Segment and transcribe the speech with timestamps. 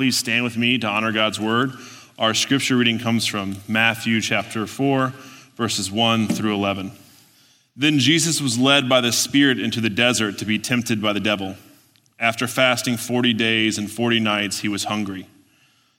[0.00, 1.72] Please stand with me to honor God's word.
[2.18, 5.12] Our scripture reading comes from Matthew chapter 4,
[5.56, 6.92] verses 1 through 11.
[7.76, 11.20] Then Jesus was led by the Spirit into the desert to be tempted by the
[11.20, 11.54] devil.
[12.18, 15.26] After fasting 40 days and 40 nights, he was hungry.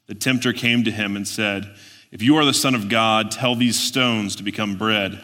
[0.07, 1.71] The tempter came to him and said,
[2.11, 5.23] If you are the Son of God, tell these stones to become bread.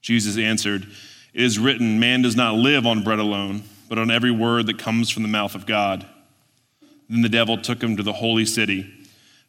[0.00, 0.86] Jesus answered,
[1.34, 4.78] It is written, Man does not live on bread alone, but on every word that
[4.78, 6.06] comes from the mouth of God.
[7.08, 8.90] Then the devil took him to the holy city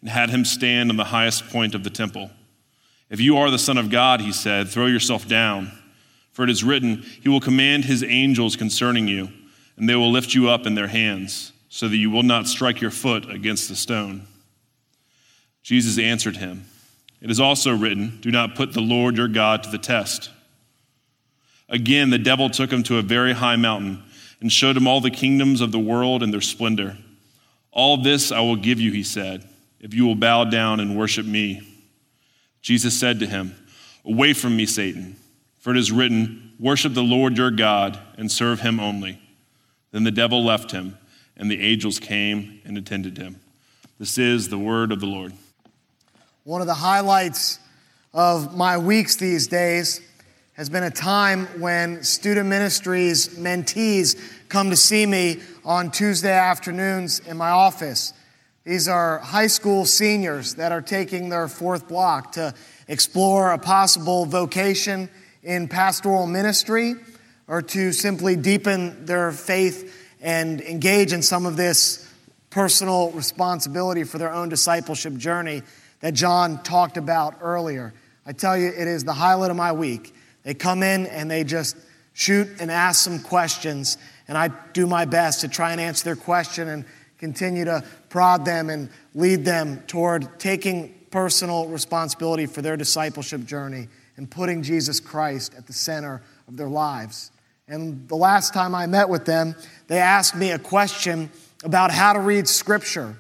[0.02, 2.32] and had him stand on the highest point of the temple.
[3.10, 5.72] If you are the Son of God, he said, throw yourself down.
[6.36, 9.30] For it is written, He will command His angels concerning you,
[9.78, 12.82] and they will lift you up in their hands, so that you will not strike
[12.82, 14.28] your foot against the stone.
[15.64, 16.66] Jesus answered him,
[17.22, 20.30] It is also written, Do not put the Lord your God to the test.
[21.70, 24.04] Again, the devil took him to a very high mountain
[24.42, 26.98] and showed him all the kingdoms of the world and their splendor.
[27.76, 29.48] All this I will give you, he said,
[29.80, 31.62] if you will bow down and worship me.
[32.62, 33.54] Jesus said to him,
[34.04, 35.18] Away from me, Satan,
[35.60, 39.20] for it is written, Worship the Lord your God and serve him only.
[39.92, 40.98] Then the devil left him,
[41.36, 43.42] and the angels came and attended him.
[44.00, 45.34] This is the word of the Lord.
[46.46, 47.60] One of the highlights
[48.14, 50.02] of my weeks these days
[50.54, 54.18] has been a time when student ministries mentees
[54.50, 58.14] come to see me on Tuesday afternoons in my office.
[58.64, 62.54] These are high school seniors that are taking their fourth block to
[62.88, 65.10] explore a possible vocation
[65.44, 66.96] in pastoral ministry
[67.48, 72.12] or to simply deepen their faith and engage in some of this
[72.50, 75.62] personal responsibility for their own discipleship journey
[76.00, 77.94] that John talked about earlier.
[78.26, 80.14] I tell you, it is the highlight of my week
[80.46, 81.76] they come in and they just
[82.16, 86.16] shoot and ask some questions, and I do my best to try and answer their
[86.16, 86.86] question and
[87.20, 93.90] continue to prod them and lead them toward taking personal responsibility for their discipleship journey
[94.18, 97.32] and putting Jesus Christ at the center of their lives.
[97.68, 99.54] And the last time I met with them,
[99.88, 101.30] they asked me a question
[101.64, 103.18] about how to read Scripture.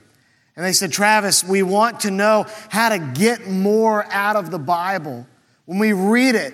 [0.56, 4.60] And they said, Travis, we want to know how to get more out of the
[4.60, 5.28] Bible.
[5.66, 6.54] When we read it,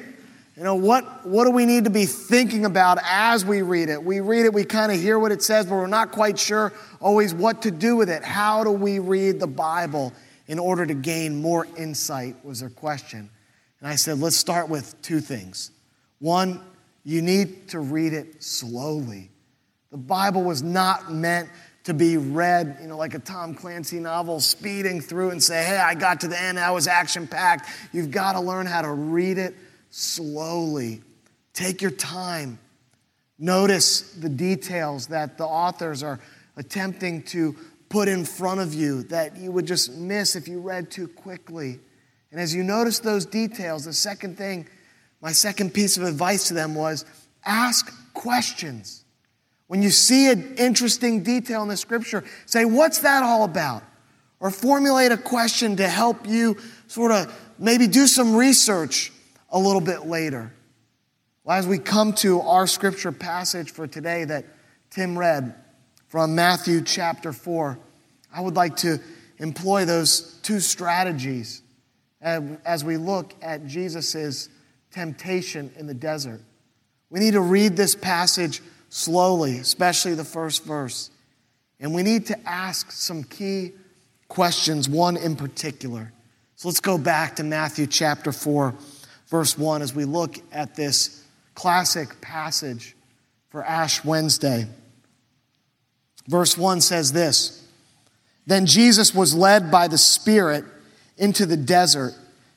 [0.62, 4.04] you know, what, what do we need to be thinking about as we read it?
[4.04, 6.72] We read it, we kind of hear what it says, but we're not quite sure
[7.00, 8.24] always what to do with it.
[8.24, 10.14] How do we read the Bible
[10.46, 12.46] in order to gain more insight?
[12.46, 13.28] Was their question.
[13.80, 15.72] And I said, let's start with two things.
[16.20, 16.62] One,
[17.04, 19.32] you need to read it slowly.
[19.90, 21.50] The Bible was not meant
[21.86, 25.78] to be read, you know, like a Tom Clancy novel, speeding through and say, hey,
[25.78, 27.68] I got to the end, I was action packed.
[27.92, 29.56] You've got to learn how to read it
[29.92, 31.04] slowly.
[31.54, 32.58] Take your time.
[33.38, 36.20] Notice the details that the authors are
[36.58, 37.56] attempting to
[37.90, 41.80] put in front of you that you would just miss if you read too quickly.
[42.32, 44.68] And as you notice those details, the second thing,
[45.22, 47.06] my second piece of advice to them was
[47.46, 49.04] ask questions.
[49.68, 53.84] When you see an interesting detail in the scripture, say, What's that all about?
[54.40, 56.58] Or formulate a question to help you
[56.88, 59.12] sort of maybe do some research
[59.52, 60.54] a little bit later.
[61.44, 64.46] Well, as we come to our scripture passage for today that
[64.90, 65.56] Tim read
[66.08, 67.78] from Matthew chapter 4,
[68.34, 69.00] I would like to
[69.40, 71.62] employ those two strategies
[72.22, 74.50] as we look at Jesus'
[74.92, 76.42] temptation in the desert.
[77.10, 81.10] We need to read this passage slowly, especially the first verse.
[81.80, 83.72] And we need to ask some key
[84.28, 86.14] questions, one in particular.
[86.56, 88.76] So let's go back to Matthew chapter 4
[89.32, 91.26] verse 1 as we look at this
[91.56, 92.96] classic passage
[93.50, 94.68] for Ash Wednesday.
[96.28, 97.68] Verse 1 says this
[98.46, 100.66] Then Jesus was led by the Spirit
[101.18, 102.14] into the desert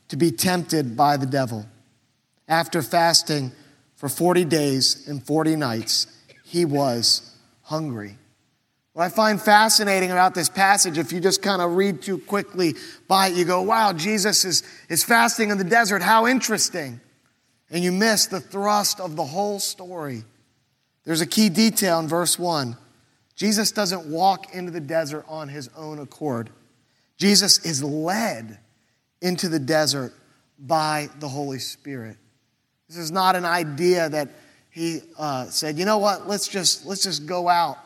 [0.09, 1.65] to be tempted by the devil.
[2.47, 3.53] After fasting
[3.97, 6.07] for 40 days and 40 nights,
[6.45, 8.19] he was hungry.
[8.95, 12.77] What I find fascinating about this passage, if you just kind of read too quickly
[13.09, 16.01] by it, you go, wow, Jesus is, is fasting in the desert.
[16.01, 17.01] How interesting.
[17.71, 20.23] And you miss the thrust of the whole story.
[21.03, 22.77] There's a key detail in verse 1.
[23.35, 26.51] Jesus doesn't walk into the desert on his own accord.
[27.17, 28.59] Jesus is led
[29.21, 30.13] into the desert
[30.57, 32.17] by the Holy Spirit.
[32.89, 34.29] This is not an idea that
[34.71, 37.79] he uh, said, you know what, let's just, let's just go out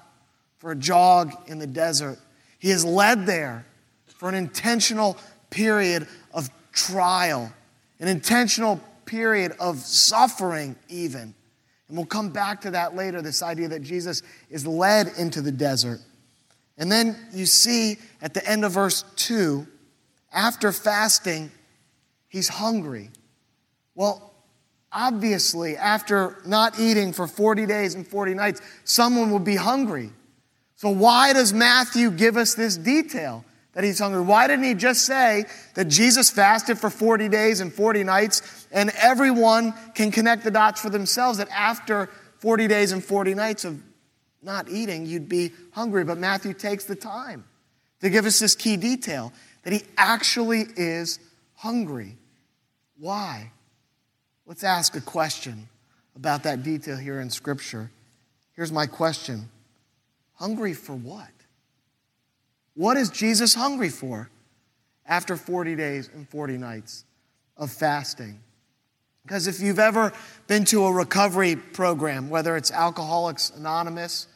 [0.58, 2.18] for a jog in the desert.
[2.58, 3.64] He is led there
[4.06, 5.16] for an intentional
[5.50, 7.52] period of trial,
[8.00, 11.34] an intentional period of suffering, even.
[11.88, 15.52] And we'll come back to that later this idea that Jesus is led into the
[15.52, 16.00] desert.
[16.76, 19.66] And then you see at the end of verse 2,
[20.32, 21.50] after fasting,
[22.28, 23.10] he's hungry.
[23.94, 24.34] Well,
[24.92, 30.10] obviously, after not eating for 40 days and 40 nights, someone will be hungry.
[30.78, 34.20] So, why does Matthew give us this detail that he's hungry?
[34.20, 35.44] Why didn't he just say
[35.74, 40.80] that Jesus fasted for 40 days and 40 nights and everyone can connect the dots
[40.80, 42.08] for themselves that after
[42.38, 43.82] 40 days and 40 nights of
[44.40, 46.04] not eating, you'd be hungry?
[46.04, 47.42] But Matthew takes the time
[48.00, 49.32] to give us this key detail
[49.64, 51.18] that he actually is
[51.56, 52.14] hungry.
[53.00, 53.50] Why?
[54.46, 55.68] Let's ask a question
[56.14, 57.90] about that detail here in Scripture.
[58.54, 59.48] Here's my question
[60.38, 61.30] Hungry for what?
[62.74, 64.30] What is Jesus hungry for
[65.04, 67.04] after 40 days and 40 nights
[67.56, 68.38] of fasting?
[69.24, 70.12] Because if you've ever
[70.46, 74.28] been to a recovery program, whether it's Alcoholics Anonymous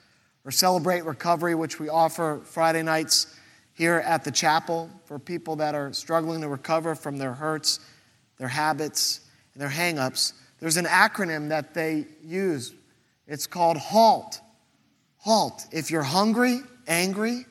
[0.44, 3.38] or Celebrate Recovery, which we offer Friday nights
[3.74, 7.78] here at the chapel for people that are struggling to recover from their hurts,
[8.38, 9.20] their habits,
[9.54, 12.74] and their hangups, there's an acronym that they use.
[13.28, 14.40] It's called HALT.
[15.22, 15.66] HALT.
[15.72, 17.46] If you're hungry, angry,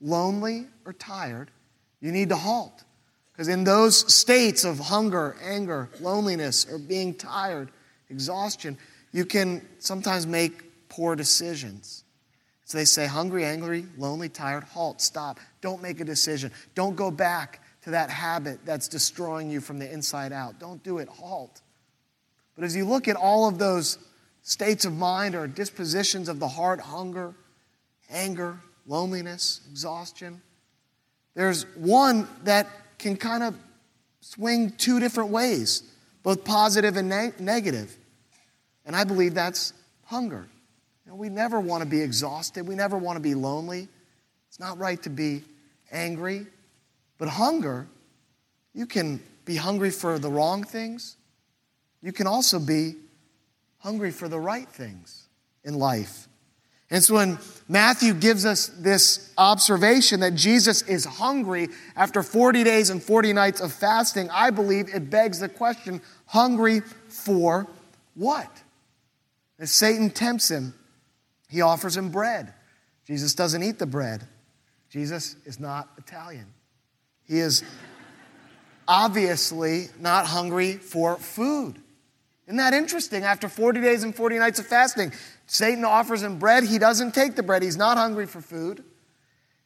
[0.00, 1.50] lonely, or tired,
[2.00, 2.84] you need to halt.
[3.32, 7.70] Because in those states of hunger, anger, loneliness, or being tired,
[8.10, 8.76] exhaustion,
[9.12, 12.04] you can sometimes make poor decisions.
[12.64, 15.38] So they say, hungry, angry, lonely, tired, halt, stop.
[15.60, 16.50] Don't make a decision.
[16.74, 20.58] Don't go back to that habit that's destroying you from the inside out.
[20.58, 21.60] Don't do it, halt.
[22.54, 23.98] But as you look at all of those
[24.42, 27.34] states of mind or dispositions of the heart hunger,
[28.10, 30.40] anger, loneliness, exhaustion
[31.34, 32.66] there's one that
[32.98, 33.54] can kind of
[34.20, 35.82] swing two different ways,
[36.22, 37.96] both positive and ne- negative.
[38.84, 39.72] And I believe that's
[40.04, 40.46] hunger.
[41.04, 43.88] You know, we never want to be exhausted, we never want to be lonely.
[44.48, 45.42] It's not right to be
[45.90, 46.46] angry.
[47.16, 47.86] But hunger,
[48.74, 51.16] you can be hungry for the wrong things.
[52.02, 52.96] You can also be
[53.82, 55.28] hungry for the right things
[55.64, 56.28] in life.
[56.90, 57.38] And so when
[57.68, 63.60] Matthew gives us this observation that Jesus is hungry after 40 days and 40 nights
[63.60, 67.66] of fasting, I believe it begs the question hungry for
[68.14, 68.50] what?
[69.58, 70.74] As Satan tempts him,
[71.48, 72.52] he offers him bread.
[73.06, 74.26] Jesus doesn't eat the bread.
[74.90, 76.46] Jesus is not Italian.
[77.26, 77.64] He is
[78.86, 81.78] obviously not hungry for food.
[82.46, 83.24] Isn't that interesting?
[83.24, 85.12] After 40 days and 40 nights of fasting,
[85.46, 86.64] Satan offers him bread.
[86.64, 87.62] He doesn't take the bread.
[87.62, 88.82] He's not hungry for food.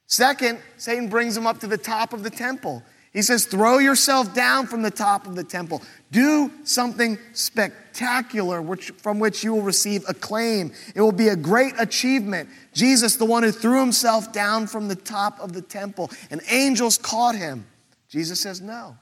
[0.06, 2.82] Second, Satan brings him up to the top of the temple.
[3.12, 5.82] He says, Throw yourself down from the top of the temple.
[6.12, 10.72] Do something spectacular which, from which you will receive acclaim.
[10.94, 12.50] It will be a great achievement.
[12.74, 16.98] Jesus, the one who threw himself down from the top of the temple, and angels
[16.98, 17.66] caught him.
[18.08, 18.98] Jesus says, No.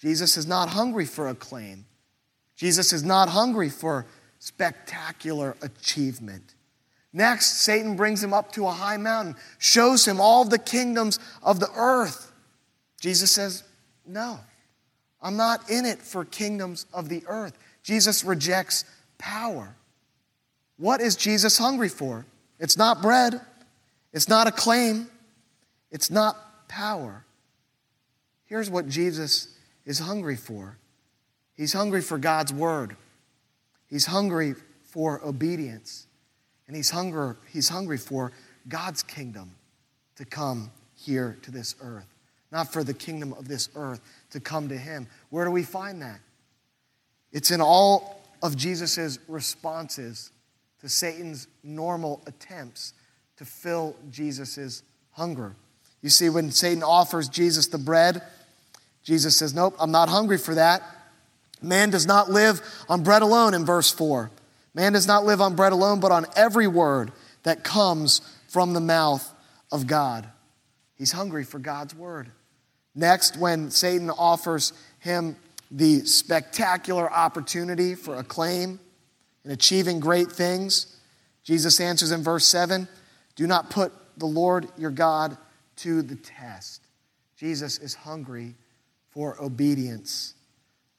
[0.00, 1.84] Jesus is not hungry for acclaim.
[2.62, 4.06] Jesus is not hungry for
[4.38, 6.54] spectacular achievement.
[7.12, 11.58] Next, Satan brings him up to a high mountain, shows him all the kingdoms of
[11.58, 12.30] the earth.
[13.00, 13.64] Jesus says,
[14.06, 14.38] No,
[15.20, 17.58] I'm not in it for kingdoms of the earth.
[17.82, 18.84] Jesus rejects
[19.18, 19.74] power.
[20.76, 22.26] What is Jesus hungry for?
[22.60, 23.40] It's not bread,
[24.12, 25.08] it's not acclaim,
[25.90, 27.24] it's not power.
[28.44, 29.48] Here's what Jesus
[29.84, 30.78] is hungry for
[31.56, 32.96] He's hungry for God's word.
[33.88, 34.54] He's hungry
[34.84, 36.06] for obedience.
[36.66, 38.32] And he's, hunger, he's hungry for
[38.68, 39.52] God's kingdom
[40.16, 42.06] to come here to this earth,
[42.50, 45.06] not for the kingdom of this earth to come to him.
[45.30, 46.20] Where do we find that?
[47.32, 50.30] It's in all of Jesus' responses
[50.80, 52.94] to Satan's normal attempts
[53.36, 54.82] to fill Jesus'
[55.12, 55.54] hunger.
[56.02, 58.22] You see, when Satan offers Jesus the bread,
[59.02, 60.82] Jesus says, Nope, I'm not hungry for that.
[61.62, 64.30] Man does not live on bread alone, in verse 4.
[64.74, 68.80] Man does not live on bread alone, but on every word that comes from the
[68.80, 69.32] mouth
[69.70, 70.26] of God.
[70.96, 72.30] He's hungry for God's word.
[72.94, 75.36] Next, when Satan offers him
[75.70, 78.78] the spectacular opportunity for acclaim
[79.44, 80.98] and achieving great things,
[81.42, 82.86] Jesus answers in verse 7
[83.36, 85.36] Do not put the Lord your God
[85.76, 86.82] to the test.
[87.36, 88.54] Jesus is hungry
[89.10, 90.34] for obedience.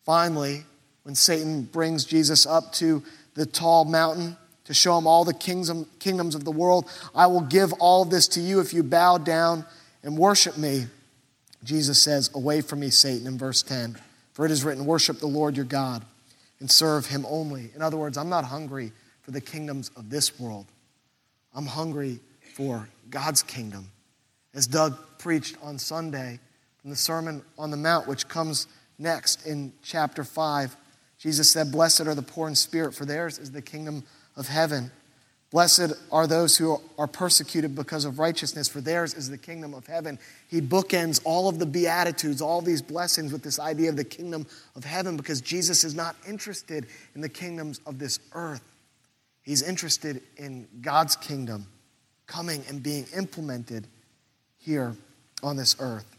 [0.05, 0.63] Finally,
[1.03, 3.03] when Satan brings Jesus up to
[3.35, 7.73] the tall mountain to show him all the kingdoms of the world, I will give
[7.73, 9.65] all this to you if you bow down
[10.03, 10.85] and worship me.
[11.63, 13.97] Jesus says, Away from me, Satan, in verse 10.
[14.33, 16.03] For it is written, Worship the Lord your God
[16.59, 17.71] and serve him only.
[17.75, 18.91] In other words, I'm not hungry
[19.21, 20.65] for the kingdoms of this world,
[21.53, 22.19] I'm hungry
[22.55, 23.89] for God's kingdom.
[24.53, 26.39] As Doug preached on Sunday
[26.81, 28.67] from the Sermon on the Mount, which comes
[28.97, 30.75] next in chapter 5,
[31.17, 34.03] Jesus said, Blessed are the poor in spirit, for theirs is the kingdom
[34.35, 34.91] of heaven.
[35.51, 39.85] Blessed are those who are persecuted because of righteousness, for theirs is the kingdom of
[39.85, 40.17] heaven.
[40.49, 44.47] He bookends all of the Beatitudes, all these blessings with this idea of the kingdom
[44.75, 48.63] of heaven because Jesus is not interested in the kingdoms of this earth.
[49.43, 51.67] He's interested in God's kingdom
[52.25, 53.85] coming and being implemented
[54.57, 54.95] here
[55.43, 56.17] on this earth.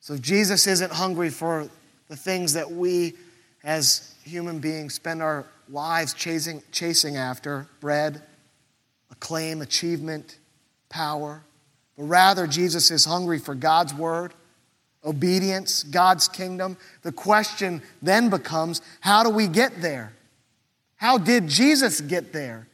[0.00, 1.68] So Jesus isn't hungry for
[2.08, 3.14] the things that we
[3.62, 8.22] as human beings spend our lives chasing, chasing after bread
[9.14, 10.38] acclaim, achievement,
[10.88, 11.42] power.
[11.96, 14.34] But rather, Jesus is hungry for God's word,
[15.04, 16.76] obedience, God's kingdom.
[17.02, 20.12] The question then becomes how do we get there?
[20.96, 22.66] How did Jesus get there?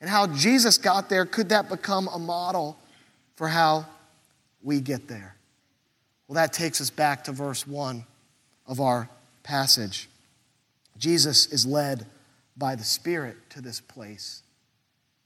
[0.00, 2.78] And how Jesus got there, could that become a model
[3.34, 3.86] for how
[4.62, 5.34] we get there?
[6.28, 8.04] Well, that takes us back to verse 1
[8.68, 9.08] of our
[9.42, 10.08] passage.
[10.96, 12.06] Jesus is led
[12.56, 14.42] by the Spirit to this place.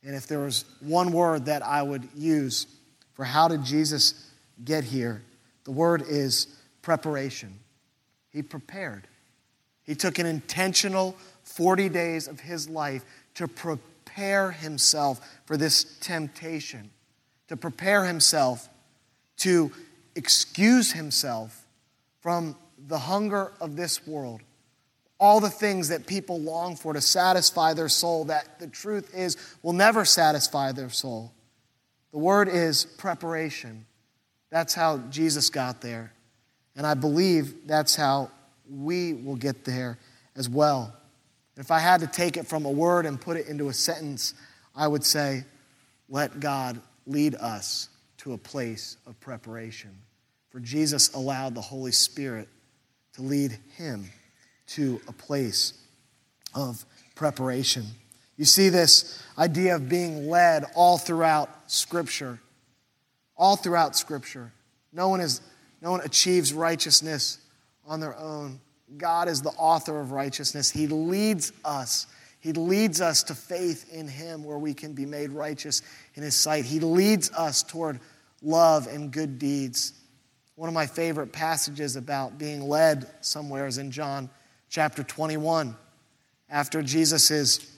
[0.04, 2.66] And if there was one word that I would use
[3.14, 4.30] for how did Jesus
[4.64, 5.22] get here,
[5.64, 6.46] the word is
[6.80, 7.58] preparation.
[8.30, 9.06] He prepared.
[9.84, 16.90] He took an intentional 40 days of his life to prepare himself for this temptation,
[17.48, 18.68] to prepare himself
[19.38, 19.72] to
[20.14, 21.66] excuse himself
[22.20, 24.42] from the hunger of this world
[25.22, 29.36] all the things that people long for to satisfy their soul, that the truth is
[29.62, 31.32] will never satisfy their soul.
[32.10, 33.86] The word is preparation.
[34.50, 36.12] That's how Jesus got there.
[36.74, 38.32] And I believe that's how
[38.68, 39.96] we will get there
[40.34, 40.92] as well.
[41.56, 44.34] If I had to take it from a word and put it into a sentence,
[44.74, 45.44] I would say,
[46.08, 49.96] let God lead us to a place of preparation.
[50.50, 52.48] For Jesus allowed the Holy Spirit
[53.14, 54.10] to lead him
[54.68, 55.74] to a place
[56.54, 57.84] of preparation.
[58.36, 62.38] You see this idea of being led all throughout Scripture.
[63.36, 64.52] All throughout Scripture.
[64.92, 65.40] No one, is,
[65.80, 67.38] no one achieves righteousness
[67.86, 68.60] on their own.
[68.96, 70.70] God is the author of righteousness.
[70.70, 72.06] He leads us.
[72.40, 75.82] He leads us to faith in Him where we can be made righteous
[76.14, 76.64] in His sight.
[76.64, 78.00] He leads us toward
[78.42, 79.92] love and good deeds.
[80.62, 84.30] One of my favorite passages about being led somewhere is in John
[84.68, 85.74] chapter 21,
[86.48, 87.68] after Jesus is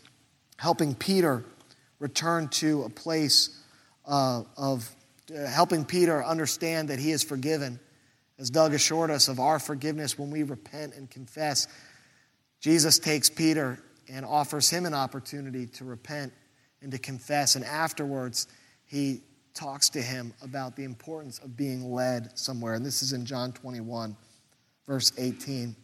[0.58, 1.46] helping Peter
[1.98, 3.58] return to a place
[4.04, 4.94] uh, of
[5.34, 7.80] uh, helping Peter understand that he is forgiven.
[8.38, 11.66] As Doug assured us of our forgiveness when we repent and confess,
[12.60, 13.78] Jesus takes Peter
[14.10, 16.34] and offers him an opportunity to repent
[16.82, 17.56] and to confess.
[17.56, 18.46] And afterwards,
[18.84, 19.22] he
[19.54, 22.75] talks to him about the importance of being led somewhere.
[22.75, 24.16] And this is in John 21,
[24.87, 25.75] verse 18.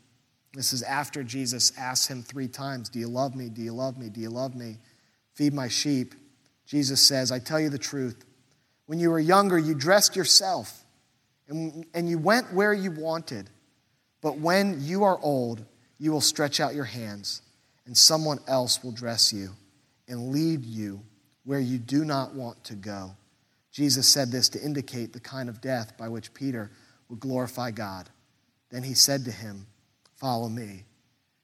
[0.53, 3.49] This is after Jesus asks him three times, Do you love me?
[3.49, 4.09] Do you love me?
[4.09, 4.79] Do you love me?
[5.35, 6.15] Feed my sheep.
[6.67, 8.25] Jesus says, I tell you the truth.
[8.87, 10.85] When you were younger, you dressed yourself
[11.49, 13.51] and, and you went where you wanted.
[14.21, 15.65] But when you are old,
[15.99, 17.43] you will stretch out your hands,
[17.87, 19.51] and someone else will dress you
[20.09, 21.03] and lead you
[21.45, 23.13] where you do not want to go.
[23.73, 26.71] Jesus said this to indicate the kind of death by which Peter
[27.09, 28.09] would glorify God.
[28.71, 29.67] Then he said to him,
[30.17, 30.85] Follow me.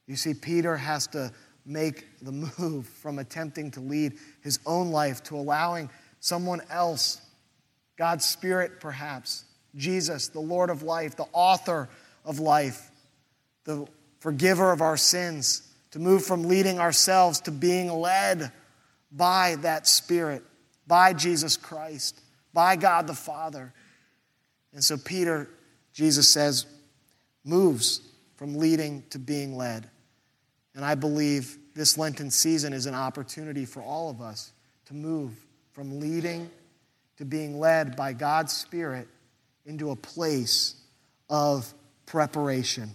[0.07, 1.33] You see, Peter has to
[1.65, 5.91] make the move from attempting to lead his own life to allowing
[6.21, 7.21] someone else,
[7.97, 11.89] God's Spirit perhaps, Jesus, the Lord of life, the author
[12.25, 12.91] of life,
[13.65, 13.87] the
[14.21, 18.53] forgiver of our sins, to move from leading ourselves to being led
[19.13, 20.43] by that Spirit,
[20.87, 22.21] by Jesus Christ,
[22.53, 23.73] by God the Father.
[24.73, 25.49] And so Peter,
[25.93, 26.67] Jesus says,
[27.45, 28.01] moves
[28.37, 29.89] from leading to being led.
[30.75, 34.53] And I believe this Lenten season is an opportunity for all of us
[34.87, 35.33] to move
[35.73, 36.51] from leading
[37.17, 39.09] to being led by God's Spirit
[39.65, 40.75] into a place
[41.29, 41.73] of
[42.05, 42.91] preparation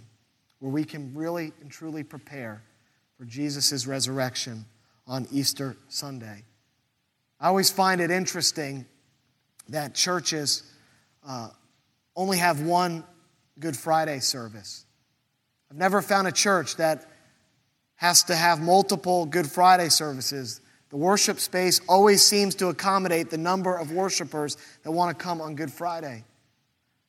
[0.60, 2.62] where we can really and truly prepare
[3.18, 4.66] for Jesus' resurrection
[5.08, 6.44] on Easter Sunday.
[7.42, 8.86] I always find it interesting
[9.70, 10.62] that churches
[11.28, 11.50] uh,
[12.16, 13.04] only have one
[13.60, 14.86] Good Friday service.
[15.72, 17.10] I've never found a church that
[17.96, 20.62] has to have multiple Good Friday services.
[20.90, 25.42] The worship space always seems to accommodate the number of worshipers that want to come
[25.42, 26.24] on Good Friday.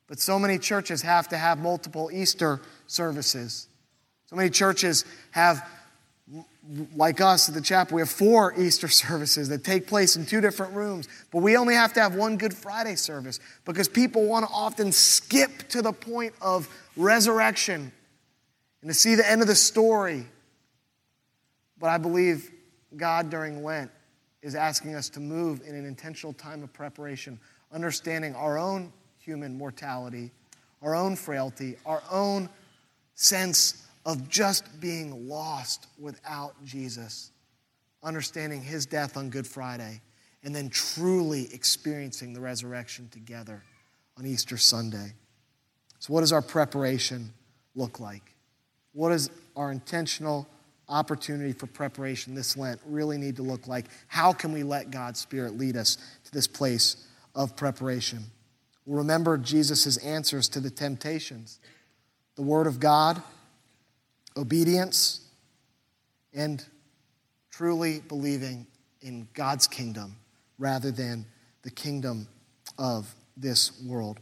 [0.07, 3.67] But so many churches have to have multiple Easter services.
[4.25, 5.67] So many churches have
[6.95, 10.41] like us at the chapel, we have four Easter services that take place in two
[10.41, 14.47] different rooms, but we only have to have one Good Friday service because people want
[14.47, 17.91] to often skip to the point of resurrection
[18.81, 20.25] and to see the end of the story.
[21.79, 22.49] But I believe
[22.95, 23.91] God during Lent
[24.41, 27.39] is asking us to move in an intentional time of preparation,
[27.71, 30.31] understanding our own human mortality,
[30.81, 32.49] our own frailty, our own
[33.15, 37.31] sense of just being lost without Jesus,
[38.01, 40.01] understanding his death on Good Friday,
[40.43, 43.63] and then truly experiencing the resurrection together
[44.17, 45.13] on Easter Sunday.
[45.99, 47.33] So, what does our preparation
[47.75, 48.35] look like?
[48.91, 50.47] What does our intentional
[50.89, 53.85] opportunity for preparation this Lent really need to look like?
[54.07, 58.19] How can we let God's Spirit lead us to this place of preparation?
[58.85, 61.59] Remember Jesus' answers to the temptations
[62.35, 63.21] the Word of God
[64.37, 65.21] obedience,
[66.33, 66.65] and
[67.51, 68.65] truly believing
[69.01, 70.15] in God's kingdom
[70.57, 71.25] rather than
[71.61, 72.27] the kingdom
[72.77, 74.19] of this world.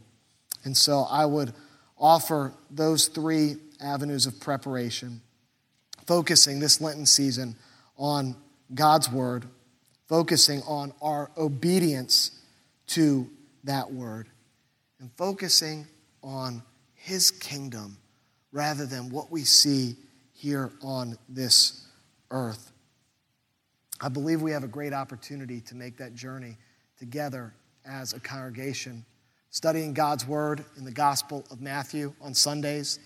[0.64, 1.52] And so I would
[1.98, 5.20] offer those three avenues of preparation,
[6.06, 7.56] focusing this Lenten season
[7.96, 8.36] on
[8.74, 9.46] God's word,
[10.08, 12.32] focusing on our obedience
[12.88, 13.28] to
[13.64, 14.28] that word,
[15.00, 15.86] and focusing
[16.22, 16.62] on
[16.94, 17.96] his kingdom
[18.52, 19.96] rather than what we see
[20.34, 21.86] here on this
[22.30, 22.72] earth.
[24.00, 26.56] I believe we have a great opportunity to make that journey
[26.98, 27.54] together
[27.84, 29.04] as a congregation,
[29.50, 32.98] studying God's Word in the Gospel of Matthew on Sundays,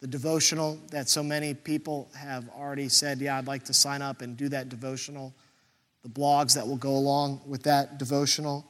[0.00, 4.22] the devotional that so many people have already said, Yeah, I'd like to sign up
[4.22, 5.34] and do that devotional,
[6.02, 8.64] the blogs that will go along with that devotional.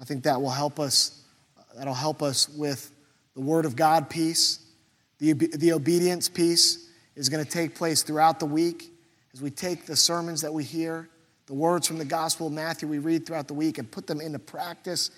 [0.00, 1.24] I think that will help us,
[1.76, 2.92] that'll help us with
[3.34, 4.67] the Word of God piece
[5.18, 8.92] the, the obedience piece is going to take place throughout the week
[9.34, 11.08] as we take the sermons that we hear,
[11.46, 14.20] the words from the Gospel of Matthew we read throughout the week, and put them
[14.20, 15.10] into practice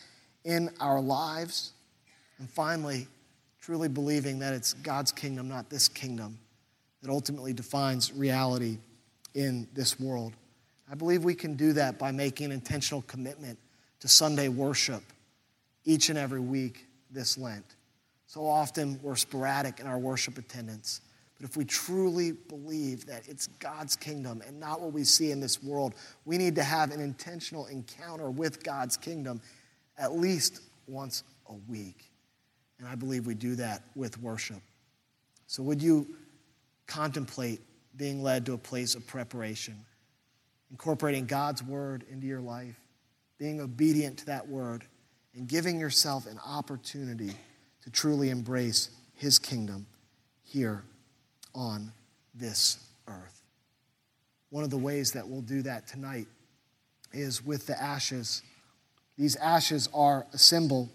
[0.44, 1.72] in our lives.
[2.38, 3.06] And finally,
[3.60, 6.38] truly believing that it's God's kingdom, not this kingdom,
[7.02, 8.78] that ultimately defines reality
[9.34, 10.32] in this world.
[10.90, 13.58] I believe we can do that by making an intentional commitment
[14.00, 15.02] to Sunday worship
[15.84, 17.64] each and every week this Lent.
[18.30, 21.00] So often we're sporadic in our worship attendance.
[21.36, 25.40] But if we truly believe that it's God's kingdom and not what we see in
[25.40, 29.40] this world, we need to have an intentional encounter with God's kingdom
[29.98, 32.08] at least once a week.
[32.78, 34.62] And I believe we do that with worship.
[35.48, 36.06] So, would you
[36.86, 37.60] contemplate
[37.96, 39.74] being led to a place of preparation,
[40.70, 42.78] incorporating God's word into your life,
[43.38, 44.84] being obedient to that word,
[45.34, 47.34] and giving yourself an opportunity?
[47.82, 49.86] To truly embrace his kingdom
[50.42, 50.84] here
[51.54, 51.92] on
[52.34, 53.42] this earth.
[54.50, 56.26] One of the ways that we'll do that tonight
[57.12, 58.42] is with the ashes.
[59.16, 60.88] These ashes are a symbol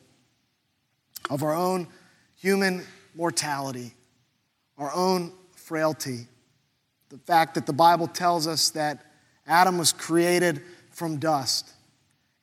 [1.29, 1.87] of our own
[2.35, 3.93] human mortality,
[4.77, 6.27] our own frailty.
[7.09, 9.05] The fact that the Bible tells us that
[9.47, 11.71] Adam was created from dust,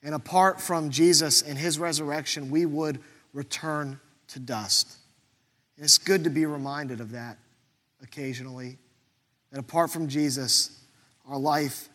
[0.03, 3.01] and apart from Jesus and his resurrection, we would
[3.33, 3.99] return
[4.33, 4.97] to dust.
[5.77, 7.39] And it's good to be reminded of that
[8.03, 8.79] occasionally,
[9.51, 10.85] that apart from Jesus,
[11.29, 11.89] our life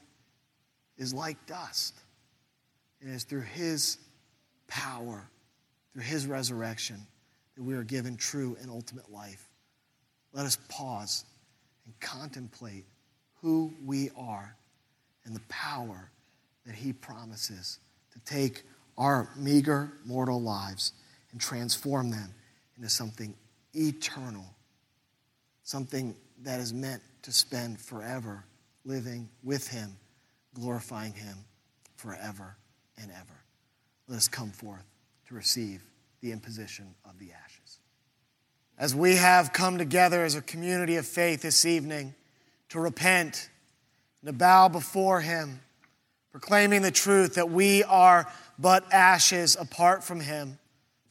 [0.97, 1.95] is like dust.
[3.01, 3.97] And it's through His
[4.67, 5.29] power,
[5.93, 6.97] through His resurrection,
[7.55, 9.49] that we are given true and ultimate life.
[10.33, 11.25] Let us pause
[11.85, 12.85] and contemplate
[13.41, 14.55] who we are
[15.25, 16.09] and the power
[16.65, 17.79] that He promises
[18.13, 18.63] to take
[18.97, 20.93] our meager mortal lives
[21.37, 22.33] and transform them
[22.77, 23.35] into something
[23.75, 24.43] eternal,
[25.61, 28.43] something that is meant to spend forever
[28.85, 29.95] living with Him,
[30.55, 31.37] glorifying Him
[31.95, 32.57] forever
[32.99, 33.39] and ever.
[34.07, 34.83] Let us come forth
[35.27, 35.83] to receive
[36.21, 37.77] the imposition of the ashes.
[38.79, 42.15] As we have come together as a community of faith this evening
[42.69, 43.51] to repent
[44.23, 45.59] and to bow before Him,
[46.31, 50.57] proclaiming the truth that we are but ashes apart from Him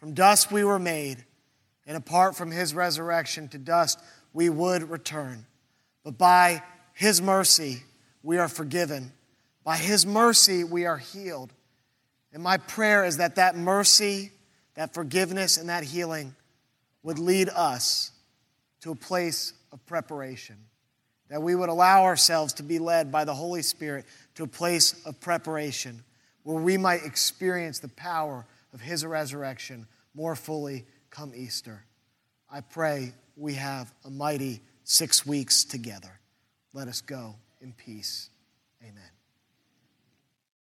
[0.06, 1.24] from dust we were made,
[1.84, 3.98] and apart from his resurrection, to dust
[4.32, 5.44] we would return.
[6.04, 7.82] But by his mercy,
[8.22, 9.10] we are forgiven.
[9.64, 11.52] By his mercy, we are healed.
[12.32, 14.30] And my prayer is that that mercy,
[14.76, 16.36] that forgiveness, and that healing
[17.02, 18.12] would lead us
[18.82, 20.54] to a place of preparation.
[21.30, 24.04] That we would allow ourselves to be led by the Holy Spirit
[24.36, 26.04] to a place of preparation
[26.44, 31.84] where we might experience the power of his resurrection more fully come Easter.
[32.50, 36.20] I pray we have a mighty six weeks together.
[36.72, 37.36] Let us go.
[37.60, 38.28] in peace.
[38.82, 39.15] Amen.